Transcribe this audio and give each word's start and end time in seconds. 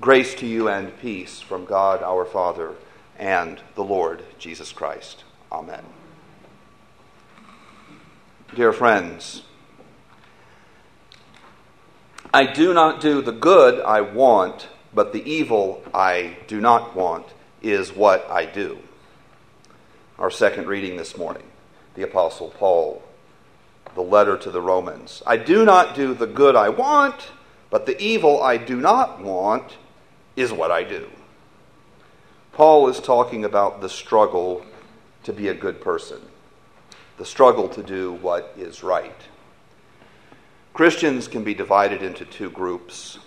Grace 0.00 0.34
to 0.34 0.46
you 0.46 0.68
and 0.68 0.98
peace 1.00 1.40
from 1.40 1.64
God 1.64 2.02
our 2.02 2.26
Father 2.26 2.74
and 3.18 3.60
the 3.76 3.84
Lord 3.84 4.22
Jesus 4.38 4.70
Christ. 4.70 5.24
Amen. 5.50 5.82
Dear 8.54 8.74
friends, 8.74 9.42
I 12.32 12.44
do 12.44 12.74
not 12.74 13.00
do 13.00 13.22
the 13.22 13.32
good 13.32 13.80
I 13.80 14.02
want, 14.02 14.68
but 14.92 15.14
the 15.14 15.24
evil 15.28 15.82
I 15.94 16.36
do 16.46 16.60
not 16.60 16.94
want 16.94 17.26
is 17.62 17.94
what 17.94 18.28
I 18.30 18.44
do. 18.44 18.78
Our 20.18 20.30
second 20.30 20.66
reading 20.66 20.98
this 20.98 21.16
morning, 21.16 21.44
the 21.94 22.02
Apostle 22.02 22.50
Paul, 22.50 23.02
the 23.94 24.02
letter 24.02 24.36
to 24.36 24.50
the 24.50 24.60
Romans. 24.60 25.22
I 25.26 25.38
do 25.38 25.64
not 25.64 25.94
do 25.94 26.12
the 26.12 26.26
good 26.26 26.54
I 26.54 26.68
want, 26.68 27.30
but 27.70 27.86
the 27.86 27.98
evil 28.00 28.42
I 28.42 28.58
do 28.58 28.78
not 28.78 29.22
want 29.22 29.78
is 30.36 30.52
what 30.52 30.70
I 30.70 30.84
do. 30.84 31.08
Paul 32.52 32.88
is 32.88 33.00
talking 33.00 33.44
about 33.44 33.80
the 33.80 33.88
struggle 33.88 34.64
to 35.24 35.32
be 35.32 35.48
a 35.48 35.54
good 35.54 35.80
person, 35.80 36.20
the 37.18 37.24
struggle 37.24 37.68
to 37.70 37.82
do 37.82 38.12
what 38.12 38.54
is 38.56 38.82
right. 38.82 39.20
Christians 40.72 41.26
can 41.26 41.42
be 41.42 41.54
divided 41.54 42.02
into 42.02 42.24
two 42.24 42.50
groups 42.50 43.18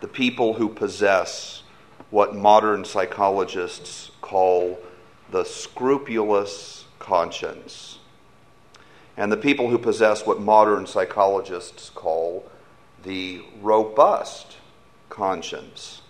the 0.00 0.08
people 0.08 0.54
who 0.54 0.68
possess 0.68 1.62
what 2.10 2.34
modern 2.34 2.84
psychologists 2.84 4.10
call 4.20 4.78
the 5.30 5.44
scrupulous 5.44 6.84
conscience, 6.98 7.98
and 9.16 9.30
the 9.30 9.36
people 9.36 9.70
who 9.70 9.78
possess 9.78 10.26
what 10.26 10.40
modern 10.40 10.86
psychologists 10.86 11.90
call 11.90 12.44
the 13.04 13.42
robust 13.60 14.56
conscience. 15.08 16.02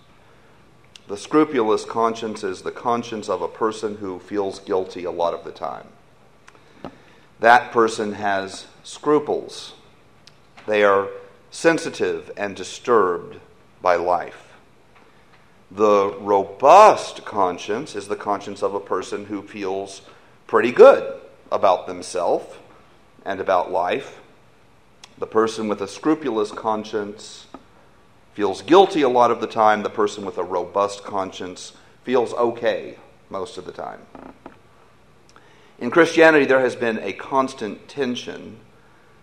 The 1.09 1.17
scrupulous 1.17 1.85
conscience 1.85 2.45
is 2.45 2.63
the 2.63 2.71
conscience 2.71 3.29
of 3.29 3.43
a 3.43 3.49
person 3.49 3.97
who 3.97 4.19
feels 4.19 4.61
guilty 4.61 5.05
a 5.05 5.11
lot 5.11 5.35
of 5.35 5.45
the 5.45 5.51
time. 5.51 5.89
That 7.41 7.73
person 7.73 8.13
has 8.13 8.67
scruples. 8.85 9.75
They 10.67 10.85
are 10.85 11.09
sensitive 11.51 12.31
and 12.37 12.55
disturbed 12.55 13.41
by 13.83 13.97
life. 13.97 14.53
The 15.71 16.15
robust 16.21 17.25
conscience 17.25 17.97
is 17.97 18.07
the 18.07 18.17
conscience 18.17 18.63
of 18.63 18.75
a 18.75 18.81
person 18.81 19.25
who 19.25 19.43
feels 19.43 20.03
pretty 20.47 20.71
good 20.71 21.21
about 21.51 21.87
themselves 21.87 22.55
and 23.25 23.41
about 23.41 23.73
life. 23.73 24.21
The 25.19 25.27
person 25.27 25.69
with 25.69 25.81
a 25.81 25.89
scrupulous 25.89 26.53
conscience 26.53 27.47
feels 28.35 28.63
guilty 28.63 29.03
a 29.03 29.09
lot 29.09 29.31
of 29.31 29.41
the 29.41 29.47
time. 29.47 29.83
The 29.83 29.91
person 29.91 30.25
with 30.25 30.39
a 30.39 30.45
robust 30.45 31.05
conscience 31.05 31.73
feels 32.05 32.33
okay 32.35 32.99
most 33.31 33.59
of 33.59 33.65
the 33.65 33.73
time. 33.73 34.01
In 35.79 35.91
Christianity, 35.91 36.45
there 36.45 36.61
has 36.61 36.77
been 36.77 36.99
a 37.01 37.13
constant 37.13 37.89
tension 37.89 38.59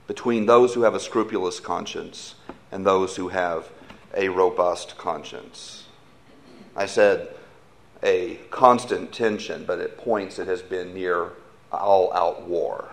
between 0.07 0.45
those 0.45 0.73
who 0.73 0.81
have 0.81 0.95
a 0.95 0.99
scrupulous 0.99 1.59
conscience 1.59 2.35
and 2.71 2.85
those 2.85 3.15
who 3.15 3.29
have 3.29 3.69
a 4.13 4.29
robust 4.29 4.97
conscience. 4.97 5.85
I 6.75 6.85
said 6.85 7.29
a 8.01 8.35
constant 8.49 9.11
tension, 9.11 9.65
but 9.65 9.79
at 9.79 9.97
points 9.97 10.39
it 10.39 10.47
has 10.47 10.61
been 10.61 10.93
near 10.93 11.33
all 11.71 12.11
out 12.13 12.47
war. 12.47 12.89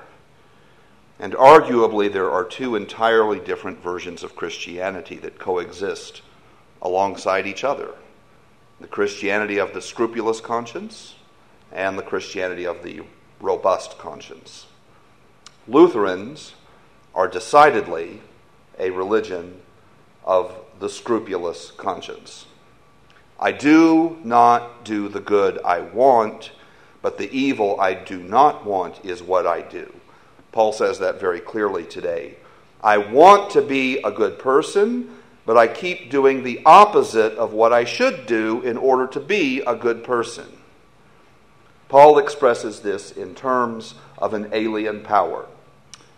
And 1.18 1.32
arguably, 1.34 2.12
there 2.12 2.30
are 2.30 2.44
two 2.44 2.76
entirely 2.76 3.40
different 3.40 3.82
versions 3.82 4.22
of 4.22 4.36
Christianity 4.36 5.16
that 5.16 5.38
coexist 5.38 6.22
alongside 6.82 7.46
each 7.46 7.64
other 7.64 7.94
the 8.78 8.86
Christianity 8.86 9.56
of 9.56 9.72
the 9.72 9.80
scrupulous 9.80 10.40
conscience 10.40 11.14
and 11.72 11.98
the 11.98 12.02
Christianity 12.02 12.66
of 12.66 12.82
the 12.82 13.00
robust 13.40 13.96
conscience. 13.98 14.66
Lutherans 15.66 16.52
are 17.14 17.26
decidedly 17.26 18.20
a 18.78 18.90
religion 18.90 19.62
of 20.24 20.54
the 20.78 20.90
scrupulous 20.90 21.70
conscience. 21.70 22.46
I 23.40 23.52
do 23.52 24.18
not 24.22 24.84
do 24.84 25.08
the 25.08 25.20
good 25.20 25.58
I 25.64 25.80
want, 25.80 26.52
but 27.00 27.16
the 27.16 27.30
evil 27.34 27.80
I 27.80 27.94
do 27.94 28.18
not 28.18 28.66
want 28.66 29.04
is 29.04 29.22
what 29.22 29.46
I 29.46 29.62
do. 29.62 29.92
Paul 30.56 30.72
says 30.72 31.00
that 31.00 31.20
very 31.20 31.40
clearly 31.40 31.84
today. 31.84 32.34
I 32.82 32.96
want 32.96 33.50
to 33.50 33.60
be 33.60 33.98
a 33.98 34.10
good 34.10 34.38
person, 34.38 35.10
but 35.44 35.58
I 35.58 35.68
keep 35.68 36.10
doing 36.10 36.44
the 36.44 36.62
opposite 36.64 37.34
of 37.34 37.52
what 37.52 37.74
I 37.74 37.84
should 37.84 38.24
do 38.24 38.62
in 38.62 38.78
order 38.78 39.06
to 39.08 39.20
be 39.20 39.60
a 39.66 39.76
good 39.76 40.02
person. 40.02 40.46
Paul 41.90 42.16
expresses 42.16 42.80
this 42.80 43.12
in 43.12 43.34
terms 43.34 43.96
of 44.16 44.32
an 44.32 44.48
alien 44.54 45.02
power, 45.02 45.44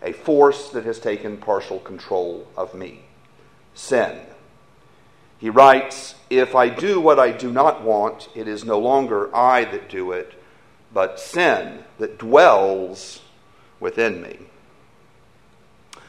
a 0.01 0.13
force 0.13 0.69
that 0.69 0.85
has 0.85 0.99
taken 0.99 1.35
partial 1.35 1.79
control 1.79 2.47
of 2.55 2.73
me 2.73 3.01
sin. 3.73 4.21
He 5.37 5.49
writes, 5.49 6.15
If 6.29 6.55
I 6.55 6.69
do 6.69 7.01
what 7.01 7.19
I 7.19 7.33
do 7.33 7.51
not 7.51 7.83
want, 7.83 8.29
it 8.35 8.47
is 8.47 8.63
no 8.63 8.79
longer 8.79 9.35
I 9.35 9.65
that 9.65 9.89
do 9.89 10.13
it, 10.13 10.41
but 10.93 11.19
sin 11.19 11.83
that 11.97 12.17
dwells 12.17 13.19
within 13.79 14.21
me. 14.21 14.37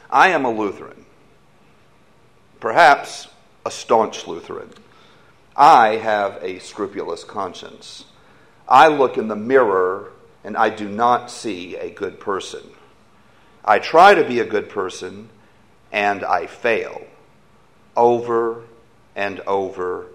I 0.09 0.29
am 0.29 0.45
a 0.45 0.51
Lutheran, 0.51 1.05
perhaps 2.59 3.27
a 3.65 3.71
staunch 3.71 4.27
Lutheran. 4.27 4.69
I 5.55 5.97
have 5.97 6.39
a 6.41 6.59
scrupulous 6.59 7.23
conscience. 7.23 8.05
I 8.67 8.87
look 8.87 9.17
in 9.17 9.27
the 9.27 9.35
mirror 9.35 10.11
and 10.43 10.57
I 10.57 10.69
do 10.69 10.89
not 10.89 11.29
see 11.29 11.75
a 11.75 11.91
good 11.91 12.19
person. 12.19 12.61
I 13.63 13.79
try 13.79 14.15
to 14.15 14.23
be 14.23 14.39
a 14.39 14.45
good 14.45 14.69
person 14.69 15.29
and 15.91 16.23
I 16.23 16.47
fail 16.47 17.05
over 17.95 18.63
and 19.15 19.39
over 19.41 20.07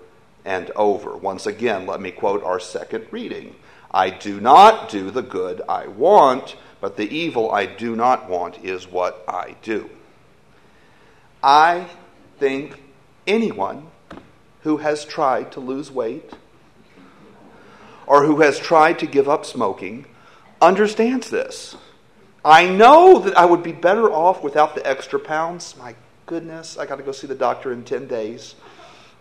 and 0.44 0.70
over. 0.70 1.16
Once 1.16 1.46
again, 1.46 1.86
let 1.86 2.00
me 2.00 2.10
quote 2.10 2.42
our 2.42 2.60
second 2.60 3.06
reading 3.10 3.54
I 3.90 4.10
do 4.10 4.40
not 4.40 4.88
do 4.88 5.10
the 5.10 5.22
good 5.22 5.62
I 5.68 5.86
want 5.86 6.56
but 6.80 6.96
the 6.96 7.14
evil 7.14 7.50
I 7.50 7.66
do 7.66 7.96
not 7.96 8.28
want 8.28 8.64
is 8.64 8.86
what 8.86 9.24
I 9.28 9.56
do. 9.62 9.90
I 11.42 11.88
think 12.38 12.82
anyone 13.26 13.88
who 14.62 14.78
has 14.78 15.04
tried 15.04 15.52
to 15.52 15.60
lose 15.60 15.90
weight 15.90 16.32
or 18.06 18.24
who 18.24 18.40
has 18.40 18.58
tried 18.58 18.98
to 19.00 19.06
give 19.06 19.28
up 19.28 19.44
smoking 19.44 20.06
understands 20.60 21.30
this. 21.30 21.76
I 22.44 22.68
know 22.68 23.18
that 23.20 23.36
I 23.36 23.44
would 23.44 23.62
be 23.62 23.72
better 23.72 24.10
off 24.10 24.42
without 24.42 24.74
the 24.74 24.86
extra 24.86 25.18
pounds. 25.18 25.76
My 25.76 25.94
goodness, 26.26 26.78
I 26.78 26.86
got 26.86 26.96
to 26.96 27.02
go 27.02 27.12
see 27.12 27.26
the 27.26 27.34
doctor 27.34 27.72
in 27.72 27.84
10 27.84 28.06
days. 28.06 28.54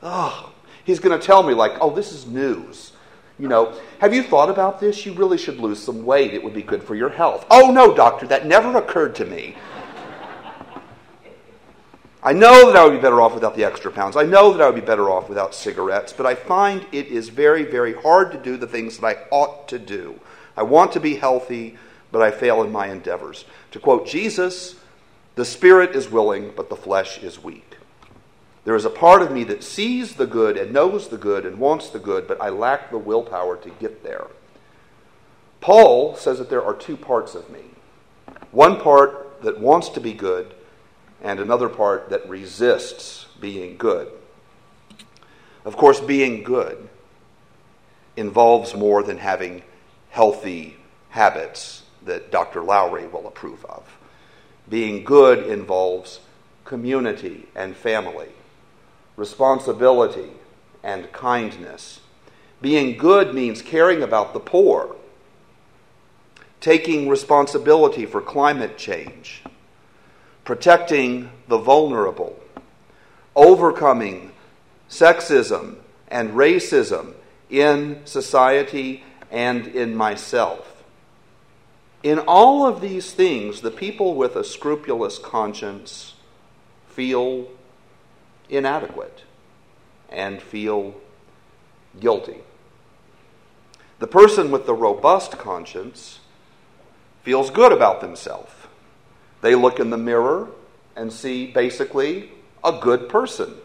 Oh, 0.03 0.51
he's 0.83 0.99
going 0.99 1.19
to 1.19 1.25
tell 1.25 1.41
me, 1.41 1.53
like, 1.53 1.73
oh, 1.81 1.89
this 1.89 2.11
is 2.11 2.27
news. 2.27 2.91
You 3.37 3.49
know, 3.49 3.73
have 3.99 4.13
you 4.13 4.23
thought 4.23 4.49
about 4.49 4.79
this? 4.79 5.05
You 5.05 5.13
really 5.13 5.37
should 5.37 5.59
lose 5.59 5.83
some 5.83 6.05
weight. 6.05 6.33
It 6.33 6.43
would 6.43 6.53
be 6.53 6.61
good 6.61 6.81
for 6.81 6.95
your 6.95 7.09
health. 7.09 7.45
Oh, 7.51 7.69
no, 7.71 7.93
doctor, 7.93 8.25
that 8.27 8.45
never 8.45 8.77
occurred 8.77 9.15
to 9.15 9.25
me. 9.25 9.55
I 12.23 12.33
know 12.33 12.71
that 12.71 12.75
I 12.75 12.83
would 12.83 12.93
be 12.93 13.01
better 13.01 13.21
off 13.21 13.35
without 13.35 13.55
the 13.55 13.65
extra 13.65 13.91
pounds. 13.91 14.15
I 14.15 14.23
know 14.23 14.51
that 14.51 14.61
I 14.61 14.65
would 14.65 14.79
be 14.79 14.81
better 14.81 15.11
off 15.11 15.29
without 15.29 15.53
cigarettes, 15.53 16.11
but 16.11 16.25
I 16.25 16.33
find 16.33 16.85
it 16.91 17.07
is 17.07 17.29
very, 17.29 17.63
very 17.63 17.93
hard 17.93 18.31
to 18.31 18.39
do 18.39 18.57
the 18.57 18.65
things 18.65 18.97
that 18.97 19.05
I 19.05 19.17
ought 19.29 19.67
to 19.67 19.77
do. 19.77 20.19
I 20.57 20.63
want 20.63 20.93
to 20.93 20.99
be 20.99 21.17
healthy, 21.17 21.77
but 22.11 22.23
I 22.23 22.31
fail 22.31 22.63
in 22.63 22.71
my 22.71 22.87
endeavors. 22.87 23.45
To 23.71 23.79
quote 23.79 24.07
Jesus, 24.07 24.75
the 25.35 25.45
spirit 25.45 25.95
is 25.95 26.09
willing, 26.09 26.51
but 26.55 26.69
the 26.69 26.75
flesh 26.75 27.21
is 27.21 27.43
weak. 27.43 27.74
There 28.65 28.75
is 28.75 28.83
a 28.85 28.89
part 28.89 29.21
of 29.21 29.31
me 29.31 29.43
that 29.45 29.63
sees 29.63 30.15
the 30.15 30.25
good 30.25 30.57
and 30.57 30.73
knows 30.73 31.07
the 31.07 31.19
good 31.19 31.45
and 31.45 31.59
wants 31.59 31.89
the 31.89 31.99
good, 31.99 32.27
but 32.27 32.41
I 32.41 32.49
lack 32.49 32.89
the 32.89 32.97
willpower 32.97 33.57
to 33.57 33.69
get 33.69 34.03
there. 34.03 34.25
Paul 35.61 36.15
says 36.15 36.39
that 36.39 36.49
there 36.49 36.65
are 36.65 36.73
two 36.73 36.97
parts 36.97 37.35
of 37.35 37.49
me 37.49 37.61
one 38.51 38.79
part 38.79 39.41
that 39.43 39.59
wants 39.59 39.89
to 39.89 39.99
be 39.99 40.13
good, 40.13 40.53
and 41.21 41.39
another 41.39 41.69
part 41.69 42.09
that 42.09 42.27
resists 42.27 43.25
being 43.39 43.77
good. 43.77 44.09
Of 45.63 45.77
course, 45.77 45.99
being 45.99 46.43
good 46.43 46.89
involves 48.15 48.73
more 48.73 49.03
than 49.03 49.17
having 49.17 49.63
healthy 50.09 50.77
habits 51.09 51.83
that 52.05 52.31
Dr. 52.31 52.63
Lowry 52.63 53.07
will 53.07 53.27
approve 53.27 53.65
of. 53.65 53.97
Being 54.69 55.03
good 55.03 55.45
involves 55.45 56.21
community 56.63 57.47
and 57.55 57.75
family 57.75 58.29
responsibility, 59.15 60.31
and 60.83 61.11
kindness. 61.11 62.01
Being 62.61 62.97
good 62.97 63.33
means 63.33 63.61
caring 63.61 64.03
about 64.03 64.33
the 64.33 64.39
poor, 64.39 64.95
taking 66.61 67.09
responsibility 67.09 68.05
for 68.05 68.21
climate 68.21 68.77
change, 68.77 69.43
protecting 70.43 71.31
the 71.47 71.57
vulnerable, 71.57 72.39
overcoming 73.35 74.31
sexism 74.89 75.75
and 76.07 76.31
racism 76.31 77.13
in 77.49 78.01
society 78.05 79.03
and 79.31 79.67
in 79.67 79.95
myself. 79.95 80.83
In 82.03 82.19
all 82.19 82.67
of 82.67 82.81
these 82.81 83.11
things, 83.11 83.61
the 83.61 83.71
people 83.71 84.13
with 84.13 84.35
a 84.35 84.43
scrupulous 84.43 85.17
conscience 85.17 86.13
feel 86.87 87.47
inadequate 88.49 89.23
and 90.09 90.41
feel 90.41 90.95
guilty. 91.99 92.37
The 93.99 94.07
person 94.07 94.51
with 94.51 94.65
the 94.65 94.73
robust 94.73 95.33
conscience 95.33 96.19
feels 97.23 97.49
good 97.49 97.71
about 97.71 98.01
themselves. 98.01 98.51
They 99.41 99.55
look 99.55 99.79
in 99.79 99.89
the 99.89 99.97
mirror 99.97 100.49
and 100.95 101.11
see 101.11 101.47
basically 101.47 102.31
a 102.63 102.79
good 102.79 103.09
person. 103.09 103.55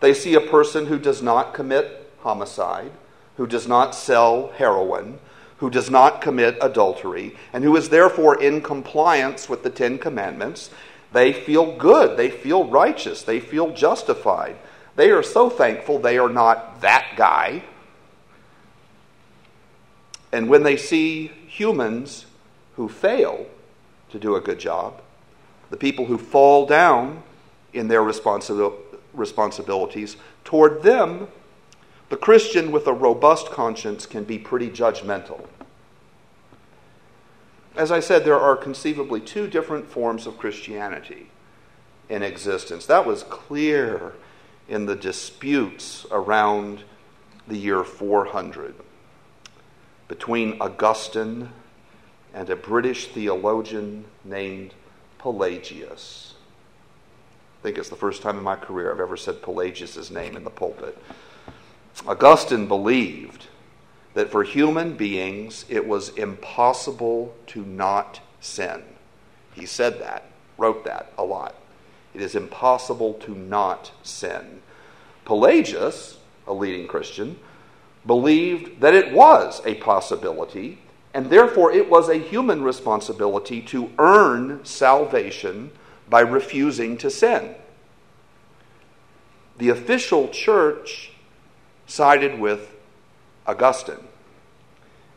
They 0.00 0.14
see 0.14 0.34
a 0.34 0.40
person 0.40 0.86
who 0.86 0.98
does 0.98 1.22
not 1.22 1.54
commit 1.54 2.10
homicide, 2.20 2.92
who 3.36 3.46
does 3.46 3.66
not 3.66 3.94
sell 3.94 4.52
heroin, 4.56 5.18
who 5.58 5.70
does 5.70 5.90
not 5.90 6.20
commit 6.20 6.56
adultery, 6.60 7.36
and 7.52 7.64
who 7.64 7.76
is 7.76 7.88
therefore 7.88 8.40
in 8.40 8.60
compliance 8.60 9.48
with 9.48 9.62
the 9.64 9.70
Ten 9.70 9.98
Commandments. 9.98 10.70
They 11.12 11.32
feel 11.32 11.76
good. 11.76 12.16
They 12.16 12.30
feel 12.30 12.64
righteous. 12.64 13.22
They 13.22 13.40
feel 13.40 13.72
justified. 13.72 14.56
They 14.96 15.10
are 15.10 15.22
so 15.22 15.48
thankful 15.48 15.98
they 15.98 16.18
are 16.18 16.28
not 16.28 16.80
that 16.80 17.14
guy. 17.16 17.62
And 20.32 20.48
when 20.48 20.62
they 20.62 20.76
see 20.76 21.28
humans 21.46 22.26
who 22.76 22.88
fail 22.88 23.46
to 24.10 24.18
do 24.18 24.36
a 24.36 24.40
good 24.40 24.58
job, 24.58 25.00
the 25.70 25.76
people 25.76 26.06
who 26.06 26.18
fall 26.18 26.66
down 26.66 27.22
in 27.72 27.88
their 27.88 28.02
responsi- 28.02 28.74
responsibilities, 29.12 30.16
toward 30.44 30.82
them, 30.82 31.28
the 32.08 32.16
Christian 32.16 32.72
with 32.72 32.86
a 32.86 32.92
robust 32.92 33.50
conscience 33.50 34.06
can 34.06 34.24
be 34.24 34.38
pretty 34.38 34.70
judgmental. 34.70 35.46
As 37.78 37.92
I 37.92 38.00
said, 38.00 38.24
there 38.24 38.40
are 38.40 38.56
conceivably 38.56 39.20
two 39.20 39.46
different 39.46 39.86
forms 39.86 40.26
of 40.26 40.36
Christianity 40.36 41.30
in 42.08 42.24
existence. 42.24 42.86
That 42.86 43.06
was 43.06 43.22
clear 43.22 44.14
in 44.68 44.86
the 44.86 44.96
disputes 44.96 46.04
around 46.10 46.82
the 47.46 47.56
year 47.56 47.84
400 47.84 48.74
between 50.08 50.60
Augustine 50.60 51.50
and 52.34 52.50
a 52.50 52.56
British 52.56 53.06
theologian 53.06 54.06
named 54.24 54.74
Pelagius. 55.18 56.34
I 57.60 57.62
think 57.62 57.78
it's 57.78 57.90
the 57.90 57.96
first 57.96 58.22
time 58.22 58.38
in 58.38 58.42
my 58.42 58.56
career 58.56 58.92
I've 58.92 59.00
ever 59.00 59.16
said 59.16 59.40
Pelagius' 59.40 60.10
name 60.10 60.36
in 60.36 60.42
the 60.42 60.50
pulpit. 60.50 61.00
Augustine 62.08 62.66
believed 62.66 63.46
that 64.14 64.30
for 64.30 64.42
human 64.42 64.96
beings 64.96 65.64
it 65.68 65.86
was 65.86 66.10
impossible 66.10 67.34
to 67.46 67.64
not 67.64 68.20
sin. 68.40 68.82
He 69.54 69.66
said 69.66 70.00
that, 70.00 70.30
wrote 70.56 70.84
that 70.84 71.12
a 71.18 71.24
lot. 71.24 71.54
It 72.14 72.20
is 72.20 72.34
impossible 72.34 73.14
to 73.14 73.34
not 73.34 73.92
sin. 74.02 74.62
Pelagius, 75.24 76.18
a 76.46 76.52
leading 76.52 76.86
Christian, 76.86 77.38
believed 78.06 78.80
that 78.80 78.94
it 78.94 79.12
was 79.12 79.60
a 79.64 79.74
possibility, 79.74 80.78
and 81.12 81.28
therefore 81.28 81.72
it 81.72 81.90
was 81.90 82.08
a 82.08 82.16
human 82.16 82.62
responsibility 82.62 83.60
to 83.62 83.90
earn 83.98 84.64
salvation 84.64 85.70
by 86.08 86.20
refusing 86.20 86.96
to 86.98 87.10
sin. 87.10 87.54
The 89.58 89.68
official 89.68 90.28
church 90.28 91.12
sided 91.86 92.38
with 92.38 92.74
Augustine, 93.48 94.06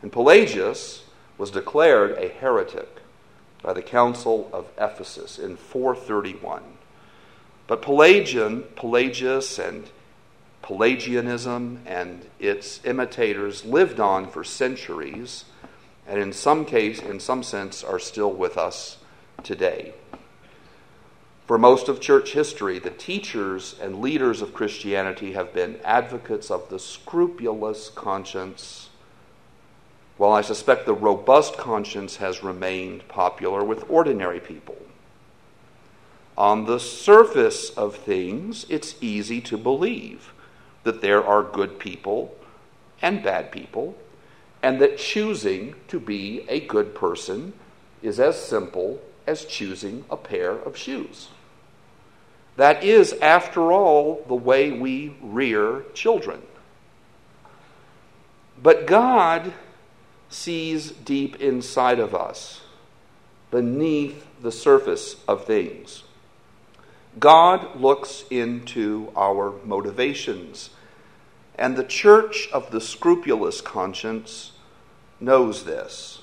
and 0.00 0.10
Pelagius 0.10 1.04
was 1.36 1.50
declared 1.50 2.12
a 2.12 2.28
heretic 2.28 2.88
by 3.62 3.72
the 3.74 3.82
Council 3.82 4.48
of 4.52 4.66
Ephesus 4.78 5.38
in 5.38 5.56
431. 5.56 6.62
But 7.66 7.82
Pelagian, 7.82 8.64
Pelagius 8.74 9.58
and 9.58 9.88
Pelagianism 10.62 11.80
and 11.84 12.26
its 12.40 12.84
imitators 12.84 13.64
lived 13.64 14.00
on 14.00 14.28
for 14.28 14.42
centuries, 14.44 15.44
and 16.06 16.18
in 16.18 16.32
some 16.32 16.64
case, 16.64 17.00
in 17.00 17.20
some 17.20 17.42
sense, 17.42 17.84
are 17.84 17.98
still 17.98 18.32
with 18.32 18.56
us 18.56 18.96
today. 19.42 19.92
For 21.52 21.58
most 21.58 21.90
of 21.90 22.00
church 22.00 22.32
history, 22.32 22.78
the 22.78 22.88
teachers 22.88 23.76
and 23.78 24.00
leaders 24.00 24.40
of 24.40 24.54
Christianity 24.54 25.32
have 25.32 25.52
been 25.52 25.78
advocates 25.84 26.50
of 26.50 26.70
the 26.70 26.78
scrupulous 26.78 27.90
conscience, 27.90 28.88
while 30.16 30.32
I 30.32 30.40
suspect 30.40 30.86
the 30.86 30.94
robust 30.94 31.58
conscience 31.58 32.16
has 32.16 32.42
remained 32.42 33.06
popular 33.06 33.62
with 33.62 33.84
ordinary 33.90 34.40
people. 34.40 34.78
On 36.38 36.64
the 36.64 36.80
surface 36.80 37.68
of 37.68 37.96
things, 37.96 38.64
it's 38.70 38.94
easy 39.02 39.42
to 39.42 39.58
believe 39.58 40.32
that 40.84 41.02
there 41.02 41.22
are 41.22 41.42
good 41.42 41.78
people 41.78 42.34
and 43.02 43.22
bad 43.22 43.52
people, 43.52 43.94
and 44.62 44.80
that 44.80 44.96
choosing 44.96 45.74
to 45.88 46.00
be 46.00 46.46
a 46.48 46.60
good 46.60 46.94
person 46.94 47.52
is 48.00 48.18
as 48.18 48.42
simple 48.42 49.02
as 49.26 49.44
choosing 49.44 50.06
a 50.10 50.16
pair 50.16 50.52
of 50.52 50.78
shoes. 50.78 51.28
That 52.56 52.84
is, 52.84 53.14
after 53.14 53.72
all, 53.72 54.24
the 54.28 54.34
way 54.34 54.72
we 54.72 55.16
rear 55.22 55.84
children. 55.94 56.42
But 58.62 58.86
God 58.86 59.52
sees 60.28 60.90
deep 60.90 61.40
inside 61.40 61.98
of 61.98 62.14
us, 62.14 62.60
beneath 63.50 64.26
the 64.40 64.52
surface 64.52 65.16
of 65.26 65.44
things. 65.44 66.04
God 67.18 67.78
looks 67.78 68.24
into 68.30 69.12
our 69.16 69.54
motivations, 69.64 70.70
and 71.56 71.76
the 71.76 71.84
church 71.84 72.48
of 72.52 72.70
the 72.70 72.80
scrupulous 72.80 73.60
conscience 73.60 74.52
knows 75.20 75.64
this. 75.64 76.22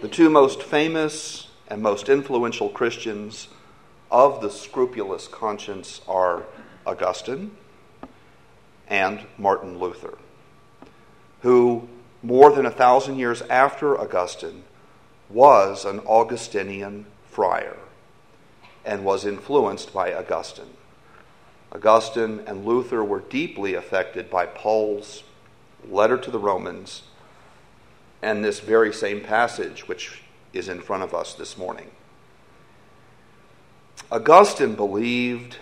The 0.00 0.08
two 0.08 0.28
most 0.28 0.62
famous 0.62 1.48
and 1.68 1.82
most 1.82 2.08
influential 2.08 2.68
Christians 2.68 3.48
of 4.10 4.40
the 4.40 4.50
scrupulous 4.50 5.28
conscience 5.28 6.00
are 6.06 6.44
Augustine 6.86 7.56
and 8.88 9.26
Martin 9.36 9.78
Luther, 9.78 10.16
who, 11.42 11.88
more 12.22 12.52
than 12.52 12.66
a 12.66 12.70
thousand 12.70 13.18
years 13.18 13.42
after 13.42 13.98
Augustine, 13.98 14.62
was 15.28 15.84
an 15.84 16.00
Augustinian 16.00 17.06
friar 17.24 17.76
and 18.84 19.04
was 19.04 19.26
influenced 19.26 19.92
by 19.92 20.14
Augustine. 20.14 20.76
Augustine 21.72 22.42
and 22.46 22.64
Luther 22.64 23.02
were 23.02 23.20
deeply 23.20 23.74
affected 23.74 24.30
by 24.30 24.46
Paul's 24.46 25.24
letter 25.88 26.16
to 26.16 26.30
the 26.30 26.38
Romans 26.38 27.02
and 28.22 28.44
this 28.44 28.60
very 28.60 28.92
same 28.92 29.20
passage, 29.20 29.88
which 29.88 30.22
is 30.52 30.68
in 30.68 30.80
front 30.80 31.02
of 31.02 31.12
us 31.14 31.34
this 31.34 31.58
morning. 31.58 31.90
Augustine 34.10 34.76
believed 34.76 35.58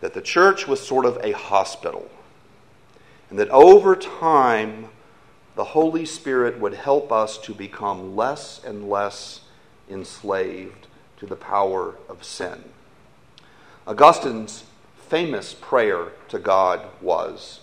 that 0.00 0.12
the 0.12 0.20
church 0.20 0.68
was 0.68 0.86
sort 0.86 1.06
of 1.06 1.18
a 1.22 1.32
hospital, 1.32 2.10
and 3.30 3.38
that 3.38 3.48
over 3.48 3.96
time, 3.96 4.88
the 5.54 5.64
Holy 5.64 6.04
Spirit 6.04 6.60
would 6.60 6.74
help 6.74 7.10
us 7.10 7.38
to 7.38 7.54
become 7.54 8.14
less 8.14 8.62
and 8.62 8.90
less 8.90 9.40
enslaved 9.88 10.86
to 11.16 11.24
the 11.26 11.36
power 11.36 11.94
of 12.08 12.22
sin. 12.22 12.64
Augustine's 13.86 14.64
famous 15.08 15.54
prayer 15.54 16.08
to 16.28 16.38
God 16.38 16.82
was 17.00 17.60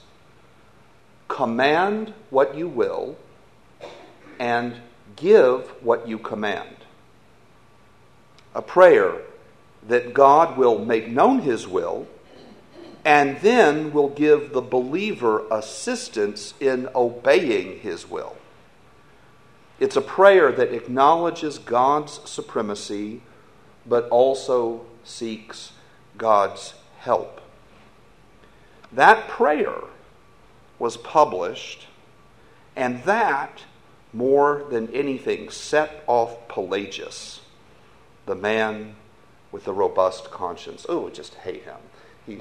Command 1.27 2.13
what 2.29 2.55
you 2.55 2.67
will 2.67 3.17
and 4.39 4.75
give 5.15 5.67
what 5.83 6.07
you 6.07 6.17
command. 6.17 6.77
A 8.55 8.61
prayer 8.61 9.21
that 9.87 10.13
God 10.13 10.57
will 10.57 10.83
make 10.83 11.07
known 11.07 11.39
his 11.39 11.67
will 11.67 12.07
and 13.05 13.37
then 13.41 13.91
will 13.91 14.09
give 14.09 14.53
the 14.53 14.61
believer 14.61 15.45
assistance 15.51 16.53
in 16.59 16.87
obeying 16.95 17.79
his 17.79 18.09
will. 18.09 18.37
It's 19.79 19.97
a 19.97 20.01
prayer 20.01 20.51
that 20.51 20.73
acknowledges 20.73 21.57
God's 21.57 22.21
supremacy 22.29 23.21
but 23.85 24.07
also 24.09 24.85
seeks 25.03 25.73
God's 26.17 26.73
help. 26.99 27.41
That 28.91 29.27
prayer 29.27 29.81
was 30.79 30.97
published, 30.97 31.87
and 32.75 33.03
that, 33.03 33.63
more 34.13 34.65
than 34.69 34.93
anything, 34.93 35.49
set 35.49 36.03
off 36.07 36.47
Pelagius, 36.47 37.41
the 38.25 38.35
man 38.35 38.95
with 39.53 39.67
a 39.67 39.73
robust 39.73 40.29
conscience. 40.31 40.85
Oh, 40.89 41.09
just 41.09 41.35
hate 41.35 41.63
him. 41.63 41.77
He 42.25 42.39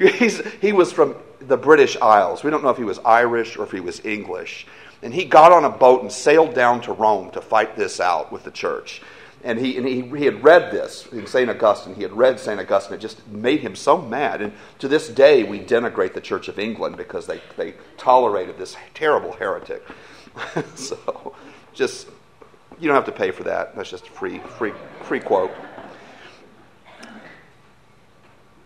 he 0.60 0.72
was 0.72 0.90
from 0.92 1.14
the 1.40 1.56
British 1.56 1.96
Isles. 2.00 2.42
We 2.42 2.50
don't 2.50 2.64
know 2.64 2.70
if 2.70 2.78
he 2.78 2.84
was 2.84 2.98
Irish 3.04 3.56
or 3.56 3.64
if 3.64 3.70
he 3.70 3.80
was 3.80 4.04
English. 4.04 4.66
And 5.02 5.12
he 5.12 5.26
got 5.26 5.52
on 5.52 5.64
a 5.64 5.70
boat 5.70 6.00
and 6.02 6.10
sailed 6.10 6.54
down 6.54 6.80
to 6.82 6.92
Rome 6.92 7.30
to 7.32 7.40
fight 7.42 7.76
this 7.76 8.00
out 8.00 8.32
with 8.32 8.44
the 8.44 8.50
church. 8.50 9.02
And 9.42 9.58
he, 9.58 9.76
and 9.76 9.86
he, 9.86 10.00
he 10.00 10.24
had 10.24 10.42
read 10.42 10.72
this 10.72 11.06
in 11.12 11.26
St. 11.26 11.50
Augustine. 11.50 11.94
He 11.94 12.02
had 12.02 12.14
read 12.14 12.40
St. 12.40 12.58
Augustine. 12.58 12.94
It 12.94 13.00
just 13.00 13.26
made 13.28 13.60
him 13.60 13.76
so 13.76 14.00
mad. 14.00 14.40
And 14.40 14.54
to 14.78 14.88
this 14.88 15.08
day, 15.08 15.44
we 15.44 15.60
denigrate 15.60 16.14
the 16.14 16.22
Church 16.22 16.48
of 16.48 16.58
England 16.58 16.96
because 16.96 17.26
they, 17.26 17.42
they 17.58 17.74
tolerated 17.98 18.56
this 18.56 18.74
terrible 18.94 19.32
heretic. 19.32 19.86
so 20.74 21.34
just, 21.74 22.08
you 22.78 22.88
don't 22.88 22.94
have 22.94 23.06
to 23.06 23.12
pay 23.12 23.30
for 23.30 23.44
that. 23.44 23.76
That's 23.76 23.90
just 23.90 24.06
a 24.06 24.10
free, 24.10 24.38
free, 24.58 24.72
free 25.02 25.20
quote. 25.20 25.50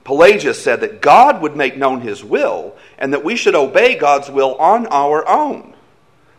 Pelagius 0.05 0.63
said 0.63 0.81
that 0.81 1.03
God 1.03 1.43
would 1.43 1.55
make 1.55 1.77
known 1.77 2.01
his 2.01 2.25
will 2.25 2.75
and 2.99 3.13
that 3.13 3.25
we 3.25 3.37
should 3.37 3.55
obey 3.55 3.95
God's 3.95 4.31
will 4.31 4.55
on 4.55 4.87
our 4.87 5.29
own. 5.29 5.75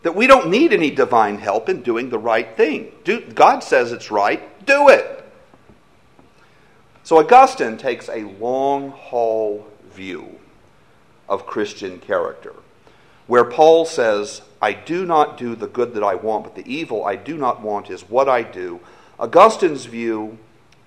That 0.01 0.15
we 0.15 0.25
don't 0.27 0.49
need 0.49 0.73
any 0.73 0.89
divine 0.89 1.37
help 1.37 1.69
in 1.69 1.83
doing 1.83 2.09
the 2.09 2.17
right 2.17 2.57
thing. 2.57 2.91
Do, 3.03 3.21
God 3.21 3.59
says 3.59 3.91
it's 3.91 4.09
right, 4.09 4.65
do 4.65 4.89
it. 4.89 5.23
So 7.03 7.19
Augustine 7.19 7.77
takes 7.77 8.09
a 8.09 8.23
long 8.23 8.89
haul 8.91 9.67
view 9.91 10.39
of 11.27 11.45
Christian 11.45 11.99
character, 11.99 12.53
where 13.29 13.45
Paul 13.45 13.85
says, 13.85 14.41
I 14.59 14.73
do 14.73 15.05
not 15.05 15.37
do 15.37 15.55
the 15.55 15.67
good 15.67 15.93
that 15.93 16.03
I 16.03 16.15
want, 16.15 16.45
but 16.45 16.55
the 16.55 16.67
evil 16.67 17.05
I 17.05 17.15
do 17.15 17.37
not 17.37 17.61
want 17.61 17.91
is 17.91 18.09
what 18.09 18.27
I 18.27 18.41
do. 18.41 18.79
Augustine's 19.19 19.85
view 19.85 20.39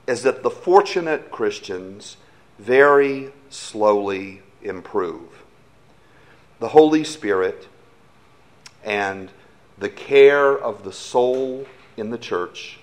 is 0.09 0.25
that 0.25 0.43
the 0.43 0.51
fortunate 0.51 1.31
Christians 1.31 2.17
very 2.59 3.31
slowly 3.49 4.43
improve. 4.61 5.45
The 6.59 6.71
Holy 6.71 7.05
Spirit 7.05 7.69
and 8.83 9.31
the 9.79 9.89
care 9.89 10.59
of 10.59 10.83
the 10.83 10.93
soul 10.93 11.65
in 11.97 12.11
the 12.11 12.19
church 12.19 12.81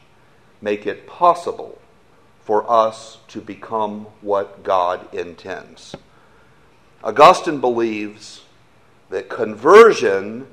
make 0.61 0.87
it 0.87 1.05
possible 1.05 1.81
for 2.45 2.63
us 2.71 3.17
to 3.27 3.41
become 3.41 4.07
what 4.21 4.63
God 4.63 5.13
intends. 5.13 5.97
Augustine 7.03 7.59
believes 7.59 8.43
that 9.09 9.29
conversion 9.29 10.47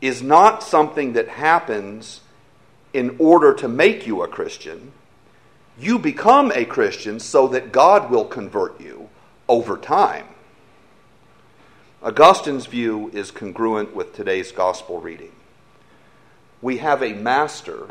is 0.00 0.22
not 0.22 0.62
something 0.62 1.12
that 1.12 1.28
happens 1.28 2.20
in 2.92 3.16
order 3.18 3.54
to 3.54 3.68
make 3.68 4.06
you 4.06 4.22
a 4.22 4.28
Christian 4.28 4.92
you 5.78 5.98
become 5.98 6.52
a 6.52 6.64
Christian 6.64 7.18
so 7.18 7.48
that 7.48 7.72
God 7.72 8.10
will 8.10 8.24
convert 8.24 8.80
you 8.80 9.08
over 9.48 9.76
time. 9.76 10.26
Augustine's 12.02 12.66
view 12.66 13.10
is 13.12 13.30
congruent 13.30 13.94
with 13.94 14.14
today's 14.14 14.52
gospel 14.52 15.00
reading. 15.00 15.32
We 16.60 16.78
have 16.78 17.02
a 17.02 17.14
master, 17.14 17.88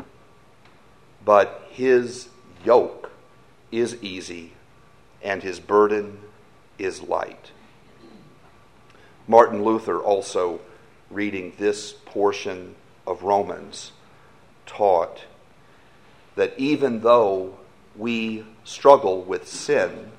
but 1.24 1.66
his 1.70 2.28
yoke 2.64 3.10
is 3.70 4.02
easy 4.02 4.52
and 5.22 5.42
his 5.42 5.60
burden 5.60 6.18
is 6.78 7.02
light. 7.02 7.52
Martin 9.26 9.62
Luther, 9.62 9.98
also 9.98 10.60
reading 11.10 11.52
this 11.58 11.92
portion 11.92 12.74
of 13.06 13.22
Romans, 13.22 13.92
taught 14.66 15.24
that 16.34 16.54
even 16.58 17.00
though 17.00 17.58
we 17.96 18.44
struggle 18.64 19.22
with 19.22 19.46
sin, 19.46 20.10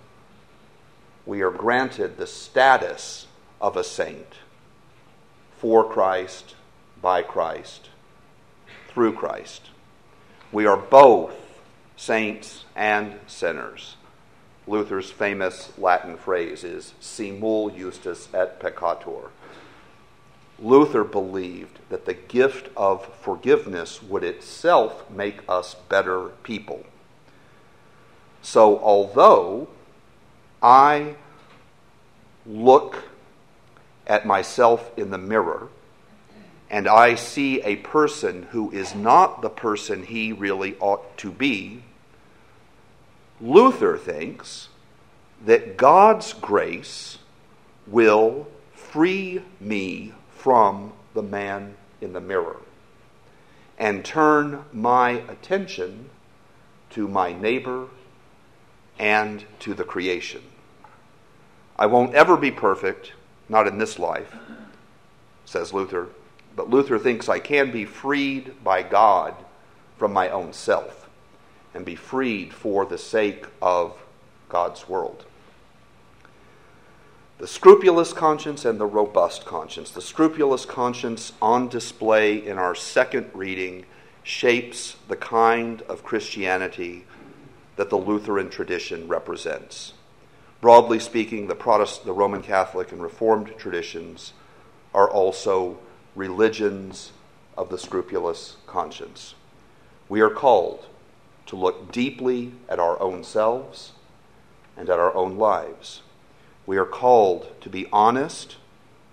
we 1.26 1.42
are 1.42 1.52
granted 1.52 2.18
the 2.18 2.28
status 2.28 3.28
of 3.60 3.78
a 3.78 3.84
saint 3.84 4.36
for 5.58 5.90
Christ, 5.90 6.56
by 7.02 7.22
Christ, 7.22 7.90
through 8.90 9.14
Christ. 9.14 9.70
We 10.52 10.66
are 10.66 10.78
both 10.78 11.34
saints 11.96 12.66
and 12.76 13.20
sinners. 13.28 13.96
Luther's 14.65 15.12
famous 15.12 15.72
Latin 15.77 16.17
phrase 16.17 16.63
is 16.63 16.93
simul 17.00 17.70
justus 17.70 18.29
et 18.34 18.60
peccator. 18.60 19.29
Luther 20.60 21.03
believed 21.03 21.79
that 21.89 22.05
the 22.05 22.13
gift 22.13 22.70
of 22.77 23.05
forgiveness 23.15 24.01
would 24.01 24.24
itself 24.24 25.10
make 25.10 25.39
us 25.50 25.75
better 25.89 26.29
people. 26.43 26.86
So, 28.41 28.79
although 28.79 29.67
I 30.62 31.15
look 32.46 33.03
at 34.05 34.25
myself 34.25 34.91
in 34.98 35.12
the 35.12 35.17
mirror 35.17 35.70
and 36.70 36.88
I 36.88 37.15
see 37.15 37.62
a 37.62 37.77
person 37.77 38.43
who 38.51 38.72
is 38.72 38.96
not 38.96 39.41
the 39.41 39.50
person 39.50 40.03
he 40.03 40.34
really 40.34 40.75
ought 40.79 41.17
to 41.17 41.32
be, 41.32 41.84
Luther 43.44 43.98
thinks 43.98 44.70
that 45.46 45.76
God's 45.76 46.32
grace 46.32 47.18
will 47.86 48.48
free 48.74 49.42
me 49.60 50.14
from 50.38 50.94
the 51.14 51.22
man 51.22 51.76
in 52.00 52.14
the 52.14 52.22
mirror 52.22 52.62
and 53.78 54.06
turn 54.06 54.64
my 54.72 55.24
attention 55.28 56.10
to 56.92 57.10
my 57.10 57.34
neighbor 57.34 57.88
and 58.98 59.44
to 59.60 59.74
the 59.74 59.84
creation. 59.84 60.42
I 61.78 61.88
won't 61.88 62.16
ever 62.16 62.38
be 62.38 62.52
perfect, 62.52 63.12
not 63.50 63.68
in 63.68 63.78
this 63.78 64.00
life, 64.00 64.34
says 65.44 65.74
Luther, 65.74 66.08
but 66.56 66.70
Luther 66.70 66.98
thinks 66.98 67.28
I 67.28 67.40
can 67.40 67.72
be 67.72 67.84
freed 67.84 68.64
by 68.64 68.84
God 68.84 69.36
from 69.98 70.14
my 70.14 70.30
own 70.30 70.54
self 70.54 71.03
and 71.74 71.86
be 71.86 71.96
freed 71.96 72.53
for 72.53 72.86
the 72.86 72.98
sake 72.98 73.46
of 73.62 73.98
God's 74.50 74.88
world. 74.88 75.25
The 77.39 77.48
scrupulous 77.48 78.13
conscience 78.13 78.63
and 78.63 78.80
the 78.80 78.86
robust 78.86 79.46
conscience. 79.46 79.92
The 79.92 80.01
scrupulous 80.01 80.65
conscience 80.65 81.34
on 81.42 81.68
display 81.68 82.46
in 82.46 82.58
our 82.58 82.75
second 82.75 83.32
reading 83.34 83.86
shapes 84.24 84.96
the 85.08 85.15
kind 85.15 85.82
of 85.84 86.03
Christianity 86.03 87.06
that 87.75 87.89
the 87.89 87.98
Lutheran 87.98 88.50
tradition 88.50 89.08
represents. 89.08 89.94
Broadly 90.62 91.00
speaking, 91.00 91.48
the 91.48 91.56
Protestant, 91.56 92.06
the 92.06 92.13
Roman 92.13 92.42
Catholic 92.42 92.92
and 92.92 93.01
Reformed 93.01 93.51
traditions 93.58 94.32
are 94.94 95.10
also 95.10 95.77
religions 96.15 97.12
of 97.58 97.70
the 97.70 97.77
scrupulous 97.77 98.56
conscience. 98.68 99.36
We 100.08 100.22
are 100.22 100.30
called 100.30 100.86
to 101.46 101.56
look 101.56 101.92
deeply 101.92 102.54
at 102.70 102.80
our 102.80 103.00
own 103.02 103.24
selves 103.24 103.94
and 104.78 104.90
at 104.90 105.00
our 105.00 105.14
own 105.14 105.38
lives. 105.38 106.02
We 106.66 106.78
are 106.78 106.86
called 106.86 107.60
to 107.62 107.70
be 107.70 107.88
honest 107.92 108.58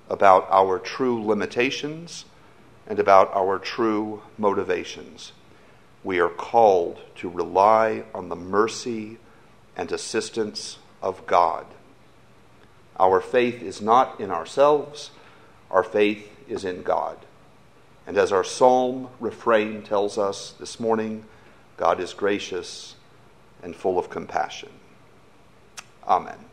about 0.09 0.47
our 0.51 0.79
true 0.79 1.23
limitations 1.25 2.25
and 2.87 2.99
about 2.99 3.33
our 3.35 3.59
true 3.59 4.23
motivations 4.39 5.33
we 6.03 6.19
are 6.19 6.31
called 6.31 6.99
to 7.17 7.29
rely 7.29 8.05
on 8.15 8.29
the 8.29 8.37
mercy 8.37 9.19
and 9.77 9.93
assistance 9.93 10.79
of 11.03 11.27
God. 11.27 11.67
Our 12.99 13.21
faith 13.21 13.63
is 13.63 13.81
not 13.81 14.21
in 14.21 14.31
ourselves, 14.31 15.11
our 15.71 15.83
faith 15.83 16.31
is 16.49 16.65
in 16.65 16.83
God. 16.83 17.19
And 18.07 18.17
as 18.17 18.33
our 18.33 18.45
psalm 18.45 19.09
refrain 19.21 19.83
tells 19.83 20.19
us 20.19 20.53
this 20.59 20.81
morning, 20.81 21.25
God 21.81 21.99
is 21.99 22.13
gracious 22.13 22.95
and 23.63 23.75
full 23.75 23.99
of 23.99 24.11
compassion. 24.11 24.69
Amen. 26.07 26.50